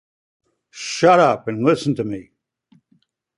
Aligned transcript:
Shut 0.71 1.19
up 1.19 1.47
and 1.47 1.63
listen 1.63 1.93
to 1.93 2.03
me. 2.03 2.31